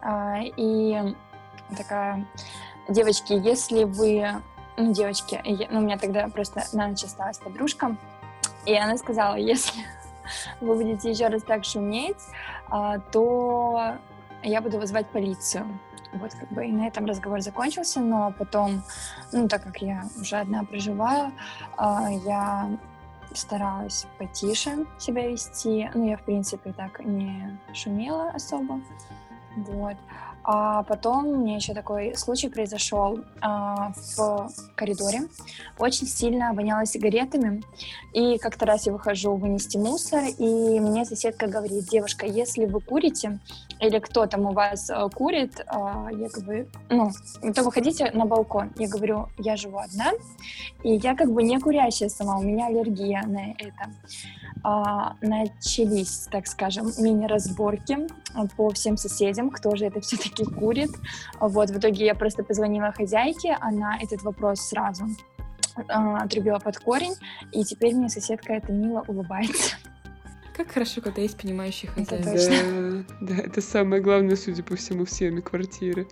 [0.02, 1.16] а, и
[1.78, 2.26] такая,
[2.90, 4.42] девочки, если вы,
[4.78, 7.96] ну, девочки, я, ну, у меня тогда просто на ночь осталась подружка,
[8.66, 9.82] и она сказала, если
[10.62, 12.22] вы будете еще раз так шуметь,
[12.70, 13.96] а, то
[14.44, 15.80] я буду вызывать полицию.
[16.14, 18.84] Вот как бы и на этом разговор закончился, но потом,
[19.32, 21.32] ну, так как я уже одна проживаю,
[21.78, 22.70] а, я
[23.34, 25.90] старалась потише себя вести.
[25.94, 28.82] Ну, я, в принципе, так не шумела особо.
[29.56, 29.96] Вот.
[30.44, 35.22] А потом у меня еще такой случай произошел а, в коридоре.
[35.78, 37.62] Очень сильно воняло сигаретами.
[38.14, 43.40] И как-то раз я выхожу вынести мусор, и мне соседка говорит, девушка, если вы курите,
[43.80, 47.12] или кто там у вас а, курит, а, я говорю, ну,
[47.54, 48.72] то выходите на балкон.
[48.78, 50.12] Я говорю, я живу одна,
[50.84, 53.92] и я как бы не курящая сама, у меня аллергия на это
[54.64, 60.92] а, начались, так скажем, мини-разборки а, по всем соседям, кто же это все-таки курит.
[61.40, 65.06] Вот, в итоге я просто позвонила хозяйке, она этот вопрос сразу
[65.88, 67.16] а, отрубила под корень,
[67.52, 69.76] и теперь мне соседка это мило улыбается.
[70.56, 72.22] Как хорошо, когда есть понимающий хозяин.
[72.22, 73.06] Это точно.
[73.22, 76.08] Да, да, это самое главное, судя по всему, в съеме квартиры.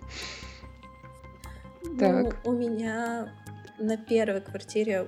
[1.84, 2.36] Ну, так.
[2.44, 3.32] у меня
[3.78, 5.06] на первой квартире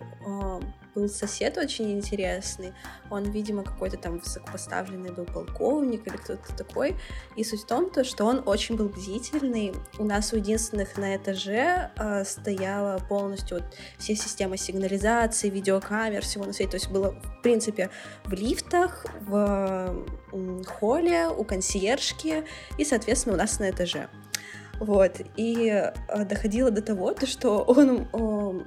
[0.94, 2.72] был сосед очень интересный.
[3.10, 6.96] Он, видимо, какой-то там высокопоставленный был полковник или кто-то такой.
[7.36, 9.72] И суть в том, то, что он очень был бдительный.
[9.98, 16.44] У нас у единственных на этаже э, стояла полностью вот все системы сигнализации, видеокамер, всего
[16.44, 16.72] на свете.
[16.72, 17.90] То есть было, в принципе,
[18.24, 22.44] в лифтах, в э, холле, у консьержки
[22.78, 24.08] и, соответственно, у нас на этаже.
[24.80, 28.64] Вот, и э, доходило до того, то, что он э,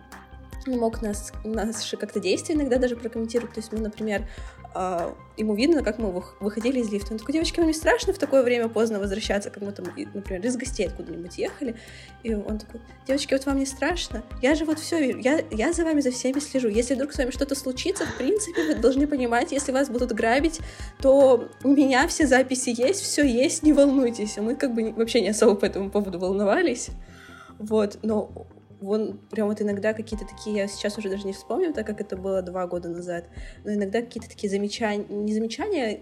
[0.68, 3.54] мог нас, наши как-то действия иногда даже прокомментировать.
[3.54, 4.28] То есть мы, например,
[4.74, 7.14] э, ему видно, как мы выходили из лифта.
[7.14, 10.46] Он такой, девочки, вам не страшно в такое время поздно возвращаться, как мы там, например,
[10.46, 11.76] из гостей откуда-нибудь ехали?
[12.24, 14.24] И он такой, девочки, вот вам не страшно?
[14.42, 16.68] Я же вот все я, я за вами за всеми слежу.
[16.70, 20.60] Если вдруг с вами что-то случится, в принципе, вы должны понимать, если вас будут грабить,
[21.02, 24.38] то у меня все записи есть, все есть, не волнуйтесь.
[24.38, 26.90] А мы как бы вообще не особо по этому поводу волновались.
[27.58, 28.48] Вот, но
[28.86, 32.16] Вон прям вот иногда какие-то такие, я сейчас уже даже не вспомню, так как это
[32.16, 33.26] было два года назад,
[33.64, 36.02] но иногда какие-то такие замечания, не замечания,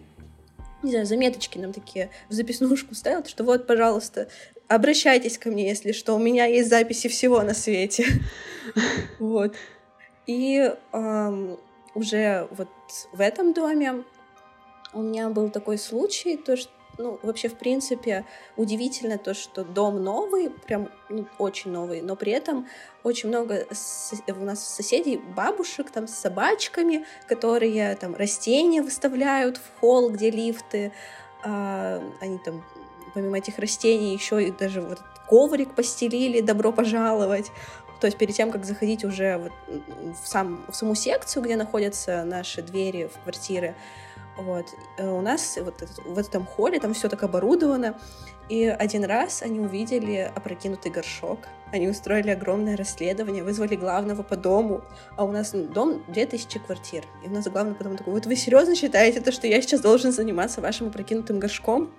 [0.84, 4.28] не знаю, заметочки нам такие в записнушку ставят, что вот, пожалуйста,
[4.68, 8.06] обращайтесь ко мне, если что, у меня есть записи всего на свете.
[9.20, 9.56] Вот.
[10.28, 10.74] И
[11.96, 12.70] уже вот
[13.14, 14.04] в этом доме
[14.94, 18.26] у меня был такой случай, то, что ну, вообще, в принципе,
[18.56, 22.68] удивительно то, что дом новый, прям ну, очень новый, но при этом
[23.04, 23.68] очень много
[24.28, 30.92] у нас соседей, бабушек там с собачками, которые там растения выставляют в холл, где лифты,
[31.44, 32.64] а, они там
[33.14, 37.52] помимо этих растений еще и даже вот коврик постелили, добро пожаловать.
[38.00, 39.52] То есть перед тем, как заходить уже вот
[40.22, 43.76] в, сам, в саму секцию, где находятся наши двери в квартиры,
[44.38, 44.66] вот.
[44.98, 47.96] Э, у нас вот в этом холле там все так оборудовано.
[48.50, 51.40] И один раз они увидели опрокинутый горшок.
[51.72, 54.82] Они устроили огромное расследование, вызвали главного по дому.
[55.16, 57.04] А у нас ну, дом 2000 квартир.
[57.24, 60.12] И у нас главный потом такой, вот вы серьезно считаете то, что я сейчас должен
[60.12, 61.92] заниматься вашим опрокинутым горшком?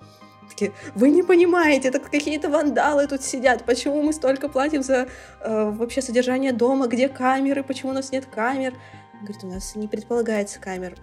[0.49, 5.09] Такие, вы не понимаете, это какие-то вандалы тут сидят, почему мы столько платим за
[5.40, 8.75] э, вообще содержание дома, где камеры, почему у нас нет камер?
[9.23, 10.97] Говорит, у нас не предполагается камер.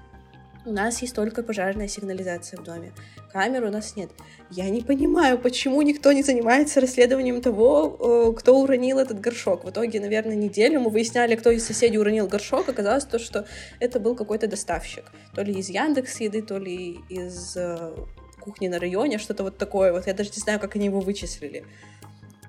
[0.63, 2.91] У нас есть только пожарная сигнализация в доме.
[3.31, 4.11] Камер у нас нет.
[4.51, 9.63] Я не понимаю, почему никто не занимается расследованием того, э, кто уронил этот горшок.
[9.65, 12.69] В итоге, наверное, неделю мы выясняли, кто из соседей уронил горшок.
[12.69, 13.47] Оказалось то, что
[13.79, 15.05] это был какой-то доставщик.
[15.33, 17.95] То ли из Яндекс еды, то ли из э,
[18.39, 19.91] кухни на районе, что-то вот такое.
[19.91, 21.65] Вот я даже не знаю, как они его вычислили.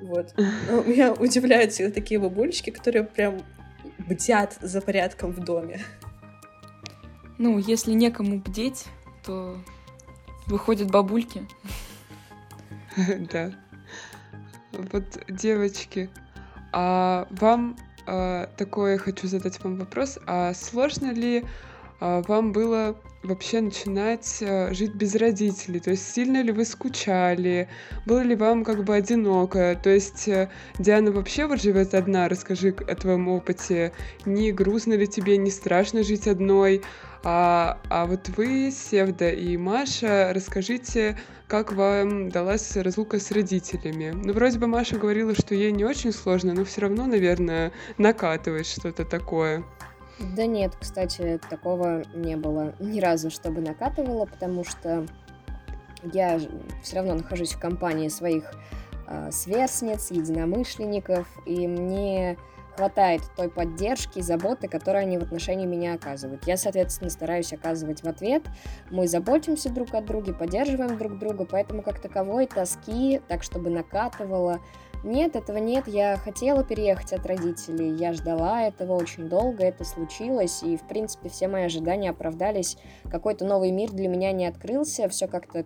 [0.02, 0.34] Вот.
[0.68, 3.42] Но меня удивляют всегда такие бабулечки, которые прям
[3.98, 5.80] бдят за порядком в доме.
[7.38, 8.86] Ну, если некому бдеть,
[9.24, 9.58] то
[10.46, 11.46] выходят бабульки.
[13.32, 13.52] Да.
[14.72, 16.10] Вот, девочки,
[16.72, 21.44] а вам а, такое хочу задать вам вопрос, а сложно ли
[22.26, 25.78] вам было вообще начинать а, жить без родителей?
[25.78, 27.68] То есть сильно ли вы скучали?
[28.06, 29.78] Было ли вам как бы одиноко?
[29.80, 33.92] То есть э, Диана вообще вот живет одна, расскажи о твоем опыте.
[34.24, 36.82] Не грустно ли тебе, не страшно жить одной?
[37.24, 44.10] А, а вот вы, Севда и Маша, расскажите, как вам далась разлука с родителями?
[44.10, 48.66] Ну, вроде бы Маша говорила, что ей не очень сложно, но все равно, наверное, накатывает
[48.66, 49.62] что-то такое.
[50.36, 55.06] Да нет, кстати, такого не было ни разу, чтобы накатывало, потому что
[56.12, 56.40] я
[56.82, 58.52] все равно нахожусь в компании своих
[59.08, 62.38] э, сверстниц, единомышленников, и мне
[62.76, 66.46] хватает той поддержки заботы, которые они в отношении меня оказывают.
[66.46, 68.42] Я, соответственно, стараюсь оказывать в ответ.
[68.90, 74.60] Мы заботимся друг о друге, поддерживаем друг друга, поэтому как таковой тоски, так чтобы накатывало,
[75.02, 75.88] нет, этого нет.
[75.88, 81.28] Я хотела переехать от родителей, я ждала этого очень долго, это случилось, и, в принципе,
[81.28, 82.76] все мои ожидания оправдались.
[83.10, 85.64] Какой-то новый мир для меня не открылся, все как-то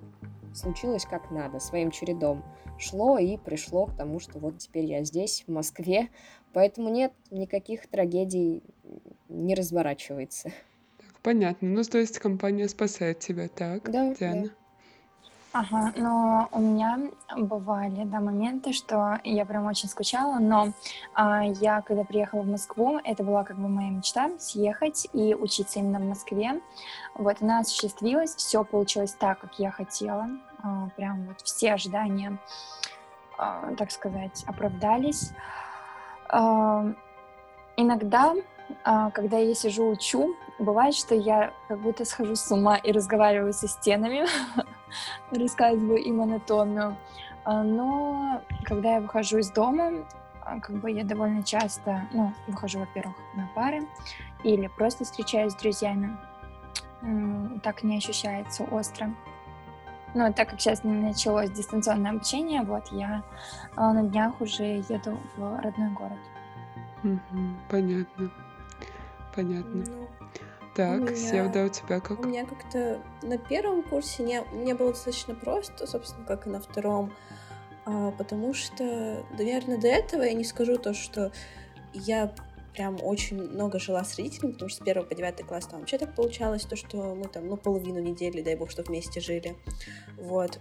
[0.55, 2.45] случилось как надо, своим чередом
[2.79, 6.09] шло и пришло к тому, что вот теперь я здесь, в Москве,
[6.53, 8.63] поэтому нет, никаких трагедий
[9.29, 10.51] не разворачивается.
[10.99, 11.69] Так, понятно.
[11.69, 14.45] Ну, то есть компания спасает тебя, так, да, Диана?
[14.45, 14.51] Да.
[15.59, 16.99] Ага, но у меня
[17.35, 20.75] бывали, да, моменты, что я прям очень скучала, но
[21.15, 25.79] а, я, когда приехала в Москву, это была как бы моя мечта съехать и учиться
[25.79, 26.61] именно в Москве.
[27.15, 30.29] Вот, она осуществилась, все получилось так, как я хотела,
[30.63, 32.37] а, прям вот все ожидания,
[33.39, 35.31] а, так сказать, оправдались.
[36.29, 36.85] А,
[37.79, 38.35] иногда,
[38.85, 43.53] а, когда я сижу учу, бывает, что я как будто схожу с ума и разговариваю
[43.53, 44.27] со стенами,
[45.31, 46.97] рассказываю им анатомию.
[47.45, 50.07] А, но когда я выхожу из дома,
[50.43, 53.87] а, как бы я довольно часто, ну, выхожу, во-первых, на пары
[54.43, 56.17] или просто встречаюсь с друзьями,
[57.63, 59.15] так не ощущается остро.
[60.15, 63.23] Но так как сейчас началось дистанционное обучение, вот я
[63.77, 66.19] а, на днях уже еду в родной город.
[67.05, 68.31] Угу, понятно.
[69.35, 69.85] Понятно.
[69.87, 70.09] Ну,
[70.77, 72.21] так, меня, Севда, у тебя как?
[72.21, 76.61] У меня как-то на первом курсе не, мне было достаточно просто, собственно, как и на
[76.61, 77.13] втором,
[77.87, 81.33] а, потому что, наверное, до этого я не скажу то, что
[81.95, 82.35] я
[82.75, 85.97] прям очень много жила с родителями, потому что с первого по девятый класс там вообще
[85.97, 89.57] так получалось, то, что мы там, ну, половину недели, дай бог, что вместе жили,
[90.19, 90.61] вот.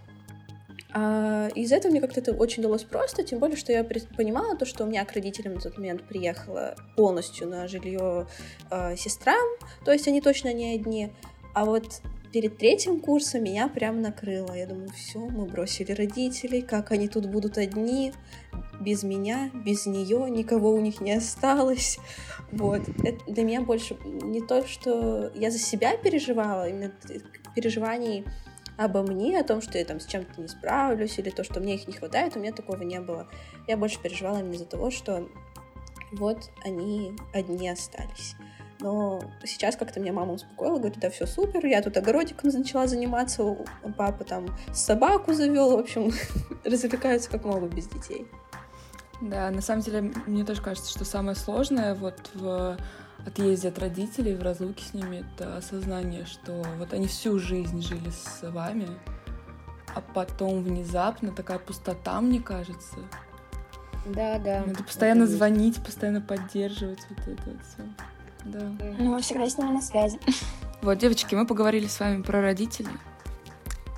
[0.92, 4.64] А, из этого мне как-то это очень далось просто, тем более, что я понимала то,
[4.64, 8.26] что у меня к родителям на тот момент приехала полностью на жилье
[8.70, 9.36] э, сестра,
[9.84, 11.12] то есть они точно не одни.
[11.54, 12.00] А вот
[12.32, 14.54] перед третьим курсом меня прям накрыло.
[14.54, 18.12] Я думаю, все, мы бросили родителей, как они тут будут одни,
[18.80, 21.98] без меня, без нее, никого у них не осталось.
[22.52, 22.82] Вот.
[23.02, 26.92] Это для меня больше не то, что я за себя переживала, именно
[27.54, 28.24] переживаний
[28.76, 31.76] обо мне, о том, что я там с чем-то не справлюсь, или то, что мне
[31.76, 33.28] их не хватает, у меня такого не было.
[33.66, 35.28] Я больше переживала именно из-за того, что
[36.12, 38.34] вот они одни остались.
[38.80, 43.56] Но сейчас как-то меня мама успокоила, говорит, да, все супер, я тут огородиком начала заниматься,
[43.96, 46.12] папа там собаку завел, в общем,
[46.64, 48.26] развлекаются как могут без детей.
[49.22, 52.76] Да, на самом деле, мне тоже кажется, что самое сложное вот в
[53.26, 58.10] отъезде от родителей, в разлуке с ними, это осознание, что вот они всю жизнь жили
[58.10, 58.88] с вами,
[59.94, 62.96] а потом внезапно такая пустота, мне кажется.
[64.06, 64.62] Да, да.
[64.66, 67.82] Надо постоянно это звонить, постоянно поддерживать вот это вот все.
[68.44, 68.72] Да.
[68.98, 70.20] Ну, мы всегда с ними на связи.
[70.82, 72.90] Вот, девочки, мы поговорили с вами про родителей,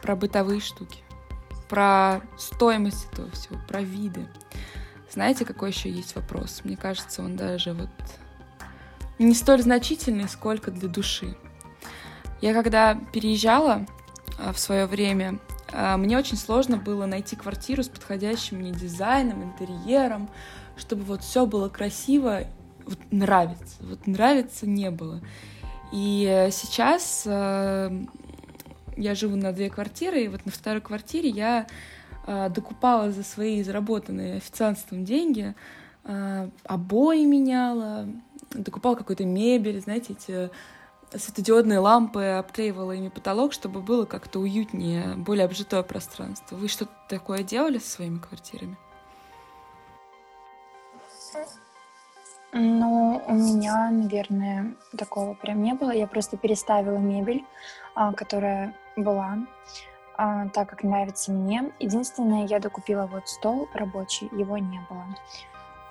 [0.00, 1.02] про бытовые штуки,
[1.68, 4.26] про стоимость этого всего, про виды.
[5.12, 6.62] Знаете, какой еще есть вопрос?
[6.64, 7.90] Мне кажется, он даже вот
[9.18, 11.36] не столь значительный, сколько для души.
[12.40, 13.86] Я когда переезжала
[14.38, 15.38] а, в свое время,
[15.72, 20.30] а, мне очень сложно было найти квартиру с подходящим мне дизайном, интерьером,
[20.76, 22.44] чтобы вот все было красиво,
[22.86, 23.76] вот нравится.
[23.80, 25.20] Вот нравится не было.
[25.92, 28.04] И сейчас э,
[28.96, 31.66] я живу на две квартиры, и вот на второй квартире я
[32.26, 35.54] э, докупала за свои заработанные официантством деньги,
[36.04, 38.06] э, обои меняла,
[38.50, 40.50] докупала какую-то мебель, знаете, эти
[41.16, 46.56] светодиодные лампы, обклеивала ими потолок, чтобы было как-то уютнее, более обжитое пространство.
[46.56, 48.76] Вы что-то такое делали со своими квартирами?
[52.52, 55.90] Ну, у меня, наверное, такого прям не было.
[55.90, 57.44] Я просто переставила мебель,
[57.94, 59.38] а, которая была,
[60.16, 61.72] а, так как нравится мне.
[61.78, 65.04] Единственное, я докупила вот стол рабочий, его не было.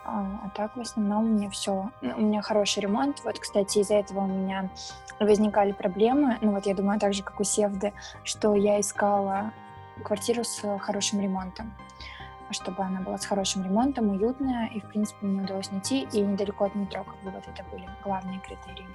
[0.08, 1.92] А, а так в основном у меня все.
[2.02, 3.22] У меня хороший ремонт.
[3.24, 4.70] Вот, кстати, из-за этого у меня
[5.20, 6.38] возникали проблемы.
[6.42, 7.94] Ну вот я думаю, так же, как у Севды,
[8.24, 9.52] что я искала
[10.04, 11.74] квартиру с хорошим ремонтом
[12.52, 16.66] чтобы она была с хорошим ремонтом, уютная, и, в принципе, мне удалось найти, и недалеко
[16.66, 18.88] от метро, как бы вот это были главные критерии.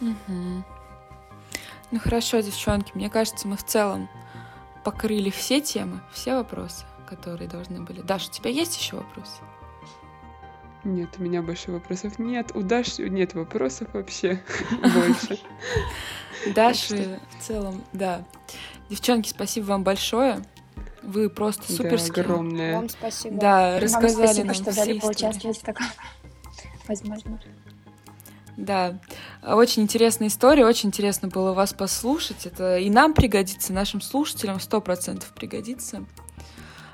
[0.00, 0.64] Угу.
[1.92, 4.08] Ну хорошо, девчонки, мне кажется, мы в целом
[4.82, 8.00] покрыли все темы, все вопросы, которые должны были.
[8.00, 9.42] Даша, у тебя есть еще вопросы?
[10.86, 12.54] Нет, у меня больше вопросов нет.
[12.54, 15.40] У Даши нет вопросов вообще больше.
[16.54, 18.24] Даши в целом, да.
[18.88, 20.38] Девчонки, спасибо вам большое.
[21.02, 22.14] Вы просто суперские.
[22.14, 22.74] Да, огромное.
[22.76, 23.36] Вам спасибо.
[23.36, 25.86] Да, рассказали Вам спасибо, нам что дали поучаствовать в таком
[26.88, 27.40] возможно.
[28.56, 29.00] Да,
[29.42, 32.46] очень интересная история, очень интересно было вас послушать.
[32.46, 36.04] Это и нам пригодится, нашим слушателям сто процентов пригодится.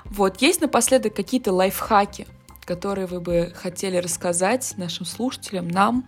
[0.05, 2.27] Вот, есть напоследок какие-то лайфхаки,
[2.65, 6.07] которые вы бы хотели рассказать нашим слушателям, нам?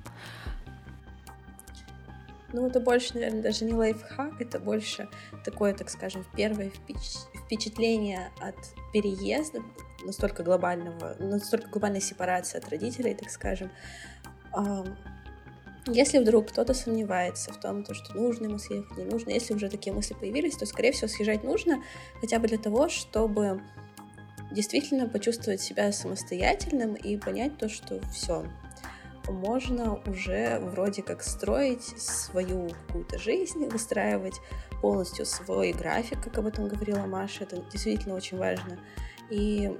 [2.53, 5.09] Ну, это больше, наверное, даже не лайфхак, это больше
[5.43, 6.71] такое, так скажем, первое
[7.45, 8.55] впечатление от
[8.93, 9.61] переезда,
[10.05, 13.71] настолько глобального, настолько глобальной сепарации от родителей, так скажем.
[15.87, 19.69] Если вдруг кто-то сомневается в том, то, что нужно ему съехать, не нужно, если уже
[19.69, 21.83] такие мысли появились, то, скорее всего, съезжать нужно
[22.21, 23.61] хотя бы для того, чтобы
[24.55, 28.45] действительно почувствовать себя самостоятельным и понять то, что все,
[29.27, 34.35] можно уже вроде как строить свою какую-то жизнь, выстраивать
[34.81, 38.79] полностью свой график, как об этом говорила Маша, это действительно очень важно.
[39.29, 39.71] И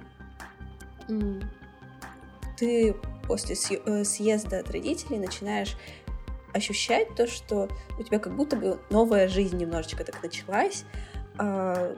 [2.56, 2.94] ты
[3.26, 5.76] после э, съезда от родителей начинаешь
[6.52, 7.68] ощущать то, что
[7.98, 10.84] у тебя как будто бы новая жизнь немножечко так началась,
[11.38, 11.94] а,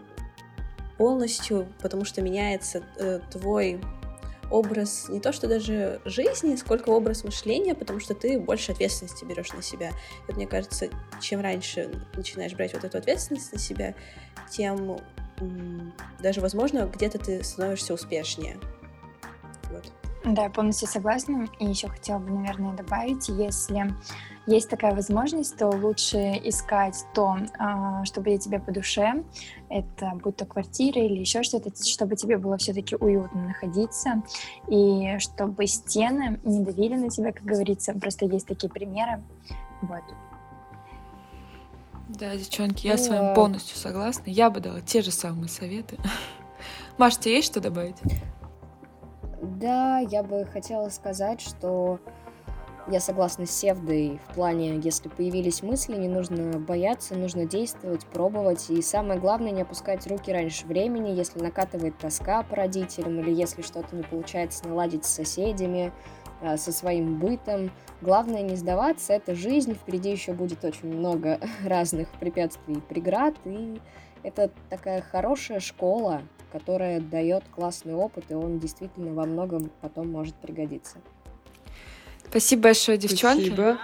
[0.98, 3.80] полностью, потому что меняется э, твой
[4.50, 9.52] образ не то что даже жизни, сколько образ мышления, потому что ты больше ответственности берешь
[9.52, 9.90] на себя.
[9.90, 9.92] И
[10.26, 10.88] вот мне кажется,
[11.20, 13.94] чем раньше начинаешь брать вот эту ответственность на себя,
[14.50, 14.98] тем
[16.20, 18.58] даже, возможно, где-то ты становишься успешнее.
[19.70, 19.92] Вот.
[20.34, 21.48] Да, я полностью согласна.
[21.58, 23.94] И еще хотела бы, наверное, добавить, если
[24.46, 29.24] есть такая возможность, то лучше искать то, а, что будет тебе по душе.
[29.70, 34.22] Это будь то квартира или еще что-то, чтобы тебе было все-таки уютно находиться,
[34.68, 37.94] и чтобы стены не давили на тебя, как говорится.
[37.94, 39.22] Просто есть такие примеры.
[39.80, 40.02] Вот.
[42.08, 44.24] Да, девчонки, я с вами полностью согласна.
[44.26, 45.96] Я бы дала те же самые советы.
[46.98, 47.96] Маш, тебе есть что добавить?
[49.60, 51.98] Да, я бы хотела сказать, что
[52.86, 58.70] я согласна с Севдой в плане, если появились мысли, не нужно бояться, нужно действовать, пробовать.
[58.70, 63.62] И самое главное, не опускать руки раньше времени, если накатывает тоска по родителям или если
[63.62, 65.92] что-то не получается наладить с соседями,
[66.40, 67.72] а, со своим бытом.
[68.00, 73.80] Главное не сдаваться, это жизнь, впереди еще будет очень много разных препятствий и преград, и
[74.22, 80.34] это такая хорошая школа, которая дает классный опыт, и он действительно во многом потом может
[80.36, 80.98] пригодиться.
[82.28, 83.46] Спасибо большое, девчонки.
[83.46, 83.78] Спасибо.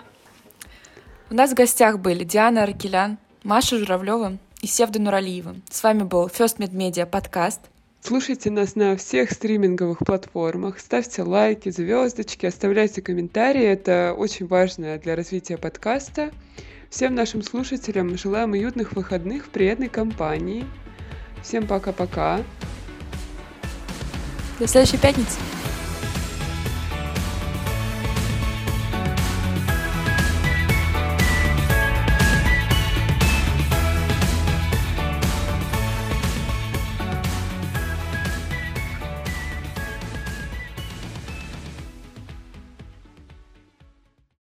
[1.30, 5.57] У нас в гостях были Диана Аркелян, Маша Журавлева и Севда Нуралиева.
[5.70, 7.61] С вами был First Med Media подкаст.
[8.03, 13.64] Слушайте нас на всех стриминговых платформах, ставьте лайки, звездочки, оставляйте комментарии.
[13.64, 16.30] Это очень важно для развития подкаста.
[16.95, 20.64] Всем нашим слушателям желаем уютных выходных в приятной компании.
[21.42, 22.40] Всем пока-пока.
[24.61, 25.40] До следующей пятницы.